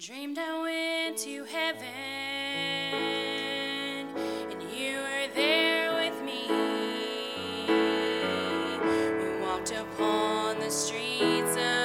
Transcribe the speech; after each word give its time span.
Dreamed 0.00 0.38
I 0.38 0.62
went 0.62 1.18
to 1.18 1.44
heaven, 1.44 1.84
and 4.50 4.62
you 4.74 4.96
were 4.96 5.28
there 5.34 5.92
with 5.92 6.22
me. 6.24 6.46
We 9.18 9.28
walked 9.44 9.72
upon 9.72 10.58
the 10.58 10.70
streets 10.70 11.54
of 11.58 11.79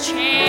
Change. 0.00 0.47